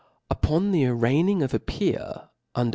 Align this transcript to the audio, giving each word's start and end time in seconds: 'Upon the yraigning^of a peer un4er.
'Upon 0.31 0.71
the 0.71 0.81
yraigning^of 0.85 1.53
a 1.53 1.59
peer 1.59 2.29
un4er. 2.55 2.69